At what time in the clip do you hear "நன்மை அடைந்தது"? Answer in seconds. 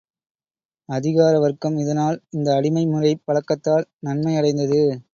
3.99-4.83